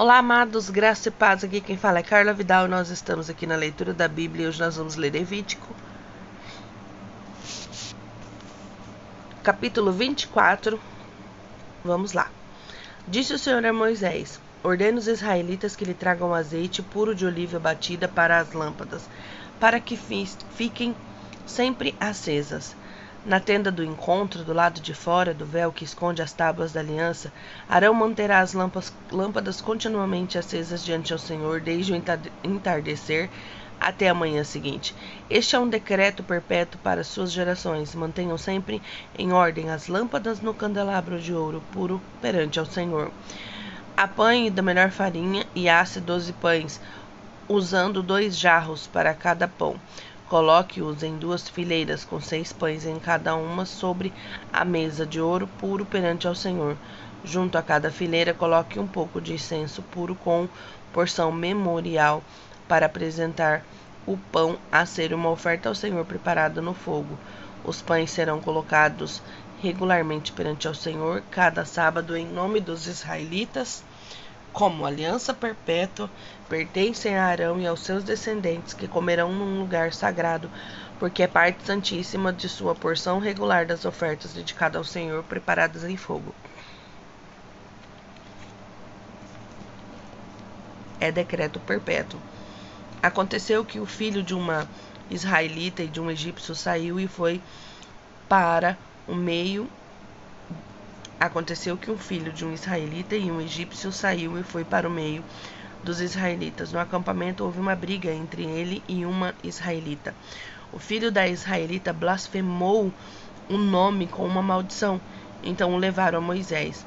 Olá, 0.00 0.18
amados, 0.18 0.70
graça 0.70 1.08
e 1.08 1.10
paz. 1.10 1.42
Aqui 1.42 1.60
quem 1.60 1.76
fala 1.76 1.98
é 1.98 2.04
Carla 2.04 2.32
Vidal 2.32 2.66
e 2.66 2.68
nós 2.68 2.88
estamos 2.88 3.28
aqui 3.28 3.48
na 3.48 3.56
leitura 3.56 3.92
da 3.92 4.06
Bíblia 4.06 4.44
e 4.44 4.48
hoje 4.48 4.60
nós 4.60 4.76
vamos 4.76 4.94
ler 4.94 5.12
Levítico, 5.12 5.66
capítulo 9.42 9.90
24. 9.90 10.80
Vamos 11.82 12.12
lá. 12.12 12.30
Disse 13.08 13.34
o 13.34 13.38
Senhor 13.40 13.66
a 13.66 13.72
Moisés: 13.72 14.38
Ordene 14.62 14.98
os 14.98 15.08
israelitas 15.08 15.74
que 15.74 15.84
lhe 15.84 15.94
tragam 15.94 16.32
azeite 16.32 16.80
puro 16.80 17.12
de 17.12 17.26
oliva 17.26 17.58
batida 17.58 18.06
para 18.06 18.38
as 18.38 18.52
lâmpadas, 18.52 19.02
para 19.58 19.80
que 19.80 19.96
fiquem 19.96 20.94
sempre 21.44 21.92
acesas. 21.98 22.76
Na 23.28 23.38
tenda 23.38 23.70
do 23.70 23.84
encontro, 23.84 24.42
do 24.42 24.54
lado 24.54 24.80
de 24.80 24.94
fora 24.94 25.34
do 25.34 25.44
véu 25.44 25.70
que 25.70 25.84
esconde 25.84 26.22
as 26.22 26.32
tábuas 26.32 26.72
da 26.72 26.80
aliança, 26.80 27.30
Arão 27.68 27.92
manterá 27.92 28.38
as 28.38 28.54
lâmpadas 29.12 29.60
continuamente 29.60 30.38
acesas 30.38 30.82
diante 30.82 31.12
ao 31.12 31.18
Senhor 31.18 31.60
desde 31.60 31.92
o 31.92 32.02
entardecer 32.42 33.28
até 33.78 34.08
a 34.08 34.14
manhã 34.14 34.42
seguinte. 34.44 34.96
Este 35.28 35.54
é 35.54 35.58
um 35.58 35.68
decreto 35.68 36.22
perpétuo 36.22 36.80
para 36.82 37.04
suas 37.04 37.30
gerações. 37.30 37.94
Mantenham 37.94 38.38
sempre 38.38 38.80
em 39.18 39.30
ordem 39.30 39.68
as 39.68 39.88
lâmpadas 39.88 40.40
no 40.40 40.54
candelabro 40.54 41.20
de 41.20 41.34
ouro 41.34 41.62
puro 41.70 42.00
perante 42.22 42.58
ao 42.58 42.64
Senhor. 42.64 43.12
Apanhe 43.94 44.48
da 44.48 44.62
melhor 44.62 44.90
farinha 44.90 45.46
e 45.54 45.68
asse 45.68 46.00
doze 46.00 46.32
pães, 46.32 46.80
usando 47.46 48.02
dois 48.02 48.38
jarros 48.38 48.86
para 48.86 49.12
cada 49.12 49.46
pão. 49.46 49.78
Coloque-os 50.28 51.02
em 51.02 51.16
duas 51.16 51.48
fileiras, 51.48 52.04
com 52.04 52.20
seis 52.20 52.52
pães 52.52 52.84
em 52.84 52.98
cada 52.98 53.34
uma, 53.34 53.64
sobre 53.64 54.12
a 54.52 54.62
mesa 54.62 55.06
de 55.06 55.18
ouro 55.18 55.48
puro 55.58 55.86
perante 55.86 56.28
ao 56.28 56.34
Senhor. 56.34 56.76
Junto 57.24 57.56
a 57.56 57.62
cada 57.62 57.90
fileira, 57.90 58.34
coloque 58.34 58.78
um 58.78 58.86
pouco 58.86 59.22
de 59.22 59.32
incenso 59.32 59.80
puro 59.80 60.14
com 60.14 60.46
porção 60.92 61.32
memorial 61.32 62.22
para 62.68 62.84
apresentar 62.84 63.64
o 64.06 64.18
pão 64.30 64.58
a 64.70 64.84
ser 64.84 65.14
uma 65.14 65.30
oferta 65.30 65.70
ao 65.70 65.74
Senhor 65.74 66.04
preparada 66.04 66.60
no 66.60 66.74
fogo. 66.74 67.18
Os 67.64 67.80
pães 67.80 68.10
serão 68.10 68.38
colocados 68.38 69.22
regularmente 69.62 70.30
perante 70.32 70.68
ao 70.68 70.74
Senhor 70.74 71.22
cada 71.30 71.64
sábado 71.64 72.14
em 72.14 72.26
nome 72.26 72.60
dos 72.60 72.86
israelitas 72.86 73.82
como 74.58 74.84
aliança 74.84 75.32
perpétua, 75.32 76.10
pertencem 76.48 77.16
a 77.16 77.26
Arão 77.26 77.60
e 77.60 77.66
aos 77.68 77.78
seus 77.78 78.02
descendentes, 78.02 78.74
que 78.74 78.88
comerão 78.88 79.32
num 79.32 79.60
lugar 79.60 79.92
sagrado, 79.92 80.50
porque 80.98 81.22
é 81.22 81.28
parte 81.28 81.64
santíssima 81.64 82.32
de 82.32 82.48
sua 82.48 82.74
porção 82.74 83.20
regular 83.20 83.64
das 83.64 83.84
ofertas 83.84 84.32
dedicadas 84.32 84.76
ao 84.76 84.82
Senhor, 84.82 85.22
preparadas 85.22 85.84
em 85.84 85.96
fogo. 85.96 86.34
É 91.00 91.12
decreto 91.12 91.60
perpétuo. 91.60 92.18
Aconteceu 93.00 93.64
que 93.64 93.78
o 93.78 93.86
filho 93.86 94.24
de 94.24 94.34
uma 94.34 94.68
israelita 95.08 95.84
e 95.84 95.86
de 95.86 96.00
um 96.00 96.10
egípcio 96.10 96.52
saiu 96.56 96.98
e 96.98 97.06
foi 97.06 97.40
para 98.28 98.76
o 99.06 99.14
meio 99.14 99.70
Aconteceu 101.20 101.76
que 101.76 101.90
um 101.90 101.98
filho 101.98 102.32
de 102.32 102.44
um 102.44 102.52
israelita 102.52 103.16
e 103.16 103.30
um 103.30 103.40
egípcio 103.40 103.90
saiu 103.90 104.38
e 104.38 104.44
foi 104.44 104.64
para 104.64 104.88
o 104.88 104.90
meio 104.90 105.24
dos 105.82 106.00
israelitas. 106.00 106.72
No 106.72 106.78
acampamento 106.78 107.44
houve 107.44 107.58
uma 107.58 107.74
briga 107.74 108.12
entre 108.12 108.44
ele 108.44 108.82
e 108.88 109.04
uma 109.04 109.34
israelita. 109.42 110.14
O 110.72 110.78
filho 110.78 111.10
da 111.10 111.26
israelita 111.26 111.92
blasfemou 111.92 112.92
o 113.48 113.56
nome 113.56 114.06
com 114.06 114.24
uma 114.24 114.42
maldição. 114.42 115.00
Então 115.42 115.74
o 115.74 115.76
levaram 115.76 116.18
a 116.18 116.22
Moisés. 116.22 116.84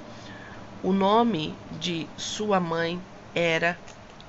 O 0.84 0.94
nome 0.94 1.54
de 1.80 2.08
sua 2.18 2.60
mãe 2.60 3.00
era 3.36 3.78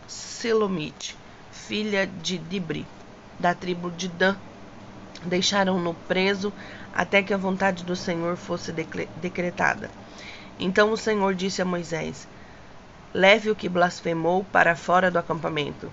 Selomite, 0.09 1.17
filha 1.51 2.07
de 2.07 2.39
Dibri, 2.39 2.85
da 3.39 3.55
tribo 3.55 3.91
de 3.91 4.09
Dan. 4.09 4.37
Deixaram-no 5.25 5.95
preso 6.09 6.53
até 6.95 7.23
que 7.23 7.33
a 7.33 7.39
vontade 7.39 7.85
do 7.85 7.97
Senhor 7.97 8.37
fosse 8.37 8.73
decretada. 8.73 9.91
Então 10.59 10.93
o 10.93 10.97
Senhor 10.97 11.35
disse 11.35 11.63
a 11.63 11.65
Moisés: 11.65 12.29
Leve 13.15 13.51
o 13.51 13.57
que 13.57 13.69
blasfemou 13.69 14.45
para 14.45 14.77
fora 14.77 15.11
do 15.11 15.19
acampamento. 15.19 15.91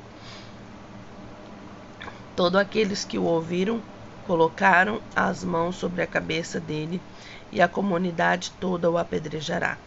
Todos 2.35 2.59
aqueles 2.59 3.03
que 3.03 3.17
o 3.17 3.23
ouviram 3.23 3.81
colocaram 4.25 5.01
as 5.15 5.43
mãos 5.43 5.75
sobre 5.75 6.01
a 6.01 6.07
cabeça 6.07 6.59
dele, 6.59 7.01
e 7.51 7.61
a 7.61 7.67
comunidade 7.67 8.51
toda 8.59 8.89
o 8.89 8.97
apedrejará. 8.97 9.77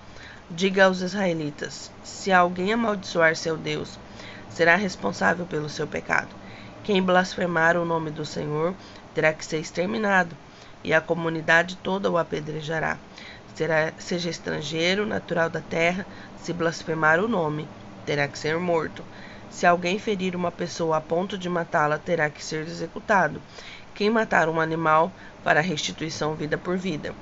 Diga 0.50 0.86
aos 0.86 1.00
israelitas: 1.00 1.90
se 2.02 2.32
alguém 2.32 2.72
amaldiçoar 2.72 3.36
seu 3.36 3.56
Deus, 3.56 3.98
será 4.50 4.76
responsável 4.76 5.46
pelo 5.46 5.68
seu 5.68 5.86
pecado. 5.86 6.28
Quem 6.84 7.00
blasfemar 7.00 7.76
o 7.76 7.84
nome 7.84 8.10
do 8.10 8.26
Senhor 8.26 8.74
terá 9.14 9.32
que 9.32 9.44
ser 9.44 9.60
exterminado 9.60 10.34
e 10.84 10.92
a 10.92 11.00
comunidade 11.00 11.76
toda 11.76 12.10
o 12.10 12.18
apedrejará. 12.18 12.98
Será, 13.54 13.92
seja 13.98 14.30
estrangeiro, 14.30 15.06
natural 15.06 15.50
da 15.50 15.60
terra, 15.60 16.06
se 16.42 16.52
blasfemar 16.52 17.20
o 17.20 17.28
nome, 17.28 17.68
terá 18.06 18.26
que 18.26 18.38
ser 18.38 18.58
morto. 18.58 19.04
Se 19.50 19.66
alguém 19.66 19.98
ferir 19.98 20.34
uma 20.34 20.50
pessoa 20.50 20.96
a 20.96 21.00
ponto 21.00 21.36
de 21.36 21.48
matá-la, 21.48 21.98
terá 21.98 22.30
que 22.30 22.42
ser 22.42 22.66
executado. 22.66 23.40
Quem 23.94 24.08
matar 24.08 24.48
um 24.48 24.58
animal 24.58 25.12
para 25.44 25.60
restituição 25.60 26.34
vida 26.34 26.56
por 26.56 26.78
vida. 26.78 27.14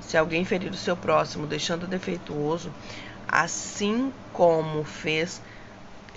Se 0.00 0.16
alguém 0.16 0.44
ferir 0.44 0.70
o 0.70 0.76
seu 0.76 0.96
próximo, 0.96 1.46
deixando 1.46 1.86
defeituoso, 1.86 2.70
assim 3.26 4.12
como 4.32 4.84
fez, 4.84 5.40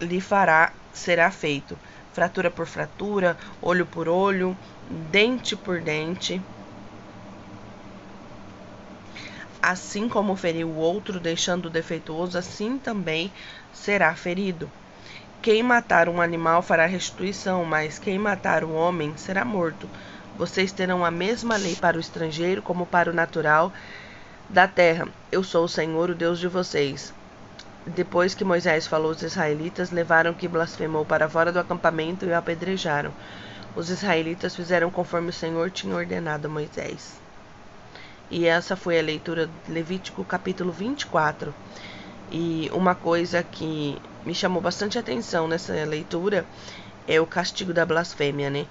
lhe 0.02 0.20
fará, 0.20 0.74
será 0.94 1.32
feito. 1.32 1.78
Fratura 2.14 2.52
por 2.52 2.68
fratura, 2.68 3.38
olho 3.62 3.86
por 3.86 4.10
olho, 4.10 4.58
dente 5.10 5.56
por 5.56 5.80
dente. 5.80 6.42
Assim 9.62 10.10
como 10.10 10.36
feriu 10.36 10.68
o 10.68 10.78
outro, 10.78 11.20
deixando-o 11.20 11.70
defeituoso, 11.70 12.38
assim 12.38 12.80
também 12.80 13.32
será 13.72 14.16
ferido. 14.16 14.70
Quem 15.42 15.62
matar 15.62 16.10
um 16.10 16.20
animal 16.20 16.62
fará 16.62 16.86
restituição, 16.86 17.64
mas 17.64 18.00
quem 18.00 18.18
matar 18.18 18.64
um 18.64 18.76
homem 18.76 19.16
será 19.18 19.46
morto. 19.46 19.88
Vocês 20.36 20.72
terão 20.72 21.06
a 21.06 21.12
mesma 21.12 21.58
lei 21.58 21.76
para 21.76 21.98
o 21.98 22.00
estrangeiro 22.00 22.62
como 22.62 22.86
para 22.86 23.12
o 23.12 23.14
natural 23.14 23.72
da 24.50 24.68
terra. 24.68 25.08
Eu 25.32 25.44
sou 25.44 25.66
o 25.66 25.70
Senhor, 25.70 26.10
o 26.10 26.16
Deus 26.16 26.40
de 26.40 26.48
vocês. 26.48 27.14
Depois 27.86 28.36
que 28.36 28.44
Moisés 28.44 28.86
falou, 28.86 29.12
os 29.12 29.22
israelitas 29.22 29.92
levaram 29.92 30.34
que 30.34 30.48
blasfemou 30.48 31.06
para 31.06 31.30
fora 31.30 31.52
do 31.52 31.60
acampamento 31.60 32.26
e 32.26 32.30
o 32.30 32.36
apedrejaram. 32.36 33.12
Os 33.76 33.90
israelitas 33.90 34.56
fizeram 34.56 34.92
conforme 34.92 35.30
o 35.30 35.34
Senhor 35.34 35.72
tinha 35.72 35.96
ordenado 35.96 36.48
a 36.48 36.50
Moisés. 36.50 37.20
E 38.34 38.48
essa 38.48 38.78
foi 38.78 38.98
a 38.98 39.04
leitura 39.04 39.50
de 39.66 39.74
Levítico 39.74 40.24
capítulo 40.24 40.72
24. 40.72 41.54
E 42.32 42.72
uma 42.72 42.96
coisa 42.96 43.44
que 43.44 44.02
me 44.26 44.34
chamou 44.34 44.62
bastante 44.62 44.98
atenção 44.98 45.50
nessa 45.50 45.74
leitura 45.84 46.46
é 47.06 47.20
o 47.20 47.28
castigo 47.28 47.74
da 47.74 47.86
blasfêmia, 47.86 48.50
né? 48.50 48.66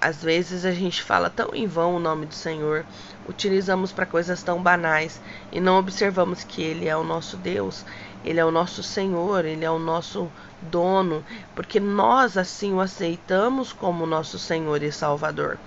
Às 0.00 0.22
vezes 0.22 0.64
a 0.64 0.70
gente 0.70 1.02
fala 1.02 1.28
tão 1.28 1.52
em 1.52 1.66
vão 1.66 1.96
o 1.96 1.98
nome 1.98 2.26
do 2.26 2.34
Senhor, 2.34 2.86
utilizamos 3.28 3.90
para 3.90 4.06
coisas 4.06 4.44
tão 4.44 4.62
banais 4.62 5.20
e 5.50 5.60
não 5.60 5.76
observamos 5.76 6.44
que 6.44 6.62
Ele 6.62 6.86
é 6.86 6.96
o 6.96 7.02
nosso 7.02 7.36
Deus, 7.36 7.84
Ele 8.24 8.38
é 8.38 8.44
o 8.44 8.52
nosso 8.52 8.80
Senhor, 8.80 9.44
Ele 9.44 9.64
é 9.64 9.70
o 9.72 9.78
nosso 9.80 10.30
dono, 10.62 11.24
porque 11.56 11.80
nós 11.80 12.36
assim 12.36 12.72
o 12.72 12.80
aceitamos 12.80 13.72
como 13.72 14.06
nosso 14.06 14.38
Senhor 14.38 14.80
e 14.84 14.92
Salvador 14.92 15.58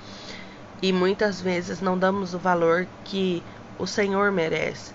e 0.82 0.94
muitas 0.94 1.42
vezes 1.42 1.82
não 1.82 1.98
damos 1.98 2.34
o 2.34 2.40
valor 2.40 2.88
que 3.04 3.44
o 3.80 3.88
Senhor 3.88 4.32
merece. 4.32 4.92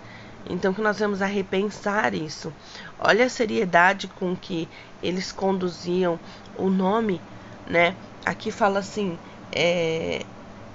Então 0.48 0.72
que 0.72 0.80
nós 0.80 0.98
vamos 0.98 1.22
a 1.22 1.26
repensar 1.26 2.14
isso. 2.14 2.52
Olha 2.98 3.26
a 3.26 3.30
seriedade 3.30 4.08
com 4.08 4.36
que 4.36 4.68
eles 5.02 5.32
conduziam 5.32 6.18
o 6.56 6.68
nome, 6.68 7.20
né? 7.66 7.94
Aqui 8.24 8.50
fala 8.50 8.80
assim, 8.80 9.18
é, 9.52 10.24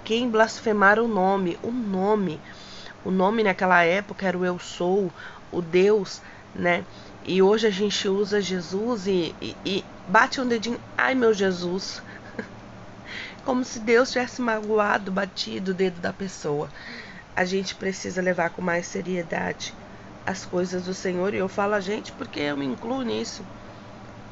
quem 0.04 0.30
blasfemar 0.30 1.00
o 1.00 1.08
nome, 1.08 1.58
o 1.62 1.72
nome, 1.72 2.40
o 3.04 3.12
nome 3.12 3.44
naquela 3.44 3.84
época 3.84 4.26
era 4.26 4.38
o 4.38 4.46
eu 4.46 4.60
sou, 4.60 5.12
o 5.52 5.62
Deus, 5.62 6.22
né? 6.56 6.84
E 7.26 7.42
hoje 7.42 7.68
a 7.68 7.70
gente 7.72 8.08
usa 8.08 8.40
Jesus 8.40 9.06
e, 9.06 9.36
e, 9.42 9.56
e 9.66 9.86
bate 10.08 10.40
um 10.40 10.48
dedinho, 10.48 10.80
ai 10.98 11.14
meu 11.14 11.34
Jesus, 11.34 12.02
como 13.48 13.64
se 13.64 13.80
Deus 13.80 14.12
tivesse 14.12 14.42
magoado, 14.42 15.10
batido 15.10 15.72
o 15.72 15.74
dedo 15.74 16.02
da 16.02 16.12
pessoa. 16.12 16.68
A 17.34 17.46
gente 17.46 17.76
precisa 17.76 18.22
levar 18.22 18.50
com 18.50 18.62
mais 18.62 18.86
seriedade 18.86 19.74
as 20.26 20.44
coisas 20.44 20.84
do 20.84 20.94
Senhor. 20.94 21.34
E 21.34 21.38
eu 21.38 21.48
falo 21.48 21.74
a 21.74 21.80
gente 21.80 22.12
porque 22.12 22.42
eu 22.42 22.58
me 22.58 22.66
incluo 22.66 23.04
nisso. 23.04 23.42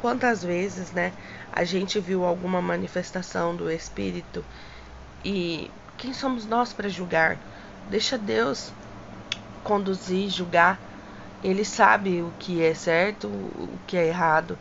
Quantas 0.02 0.44
vezes, 0.44 0.92
né, 0.92 1.14
a 1.50 1.64
gente 1.64 1.98
viu 1.98 2.26
alguma 2.26 2.62
manifestação 2.62 3.56
do 3.56 3.72
Espírito 3.72 4.44
e 5.24 5.72
quem 5.98 6.14
somos 6.14 6.46
nós 6.46 6.74
para 6.74 6.90
julgar? 6.90 7.38
Deixa 7.90 8.18
Deus 8.18 8.70
conduzir, 9.64 10.30
julgar, 10.30 10.78
Ele 11.42 11.64
sabe 11.64 12.22
o 12.22 12.34
que 12.38 12.62
é 12.62 12.74
certo, 12.74 13.28
o 13.30 13.80
que 13.88 13.96
é 13.96 14.08
errado. 14.08 14.58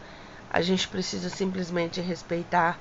A 0.49 0.63
gente 0.63 0.87
precisa 0.87 1.29
simplesmente 1.29 2.01
respeitar 2.01 2.79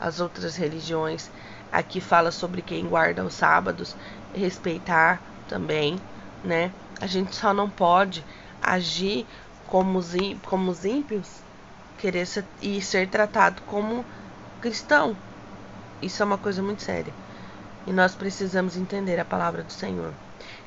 as 0.00 0.20
outras 0.20 0.56
religiões. 0.56 1.30
Aqui 1.72 2.00
fala 2.00 2.30
sobre 2.30 2.62
quem 2.62 2.86
guarda 2.86 3.24
os 3.24 3.34
sábados, 3.34 3.96
respeitar 4.34 5.20
também, 5.48 5.98
né? 6.44 6.70
A 7.00 7.06
gente 7.06 7.34
só 7.34 7.52
não 7.52 7.68
pode 7.68 8.24
agir 8.62 9.26
como 9.66 9.98
os, 9.98 10.12
como 10.44 10.70
os 10.70 10.84
ímpios, 10.84 11.28
querer 11.98 12.26
ser, 12.26 12.44
e 12.62 12.80
ser 12.80 13.08
tratado 13.08 13.60
como 13.62 14.04
cristão. 14.60 15.16
Isso 16.00 16.22
é 16.22 16.26
uma 16.26 16.38
coisa 16.38 16.62
muito 16.62 16.82
séria. 16.82 17.12
E 17.86 17.92
nós 17.92 18.14
precisamos 18.14 18.76
entender 18.76 19.18
a 19.18 19.24
palavra 19.24 19.62
do 19.62 19.72
Senhor. 19.72 20.12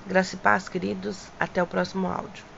Graça 0.07 0.35
e 0.35 0.39
paz, 0.39 0.69
queridos. 0.69 1.27
Até 1.39 1.61
o 1.61 1.67
próximo 1.67 2.07
áudio. 2.07 2.48